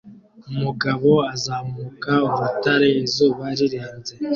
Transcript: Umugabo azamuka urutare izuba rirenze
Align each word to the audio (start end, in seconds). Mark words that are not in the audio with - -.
Umugabo 0.51 1.11
azamuka 1.33 2.11
urutare 2.33 2.89
izuba 3.03 3.45
rirenze 3.57 4.13